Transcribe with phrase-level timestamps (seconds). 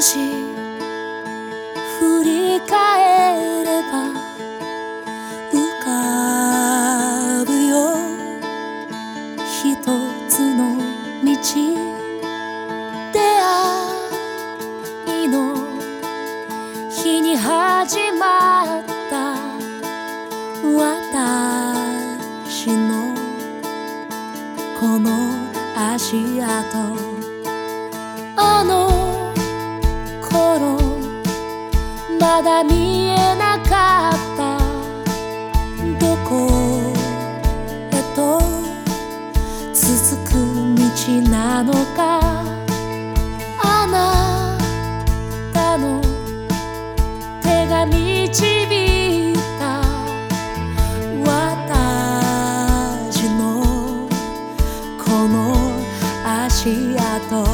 [0.00, 0.16] し
[1.98, 3.92] 振り返れば
[5.52, 7.74] 浮かぶよ。
[9.62, 9.74] 一
[10.28, 10.58] つの
[11.24, 11.30] 道。
[13.12, 13.20] 出会
[15.24, 15.34] いの
[16.90, 19.34] 日に始まった。
[20.76, 23.14] 私の
[24.80, 25.10] この
[25.76, 26.94] 足跡。
[28.36, 28.83] あの
[32.34, 34.58] まだ見えなかった。
[36.00, 36.48] どこ
[37.92, 38.40] へと
[39.72, 40.32] 続く
[40.74, 40.80] 道
[41.30, 42.18] なのか。
[43.62, 44.58] あな
[45.52, 46.02] たの
[47.40, 49.80] 手が導いた。
[51.24, 53.62] 私の
[54.98, 55.54] この
[56.24, 57.44] 足跡。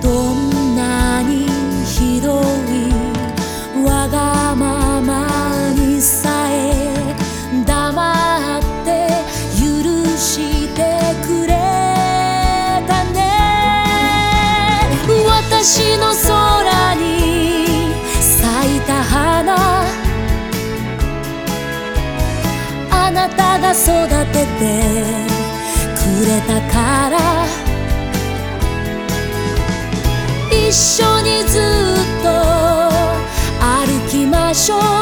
[0.00, 1.46] どんなに
[1.84, 2.83] ひどい
[15.66, 17.64] 私の空に
[18.20, 19.56] 咲いた花
[22.90, 23.82] あなたが育
[24.30, 25.04] てて
[25.96, 27.46] くれたから
[30.50, 31.62] 一緒にずっ
[32.22, 32.28] と
[33.58, 34.93] 歩きましょう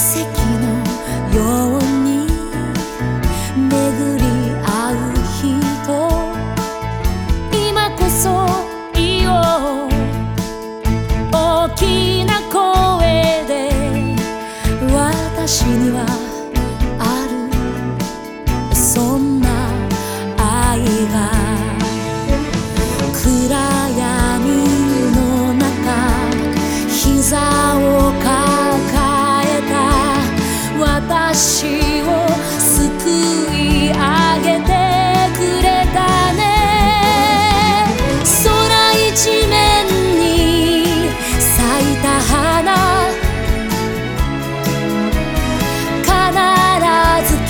[0.00, 0.49] 奇跡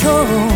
[0.03, 0.50] 错。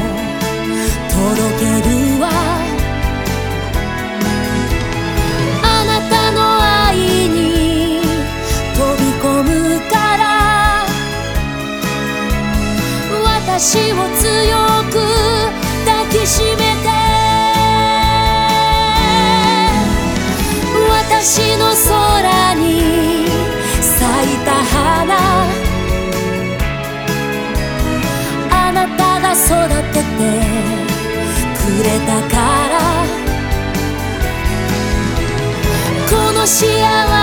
[36.46, 36.66] 幸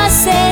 [0.10, 0.51] せ